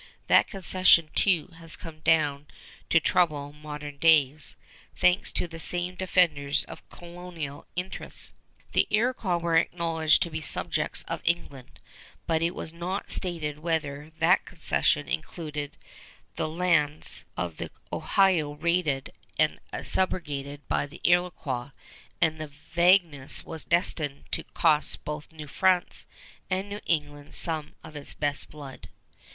[0.25, 2.47] That concession, too, has come down
[2.89, 4.55] to trouble modern days,
[4.97, 8.33] thanks to the same defenders of colonial interests.
[8.71, 11.77] The Iroquois were acknowledged to be subjects of England,
[12.25, 15.77] but it was not stated whether that concession included
[16.33, 21.73] the lands of the Ohio raided and subjugated by the Iroquois;
[22.19, 26.07] and that vagueness was destined to cost both New France
[26.49, 28.89] and New England some of its best blood.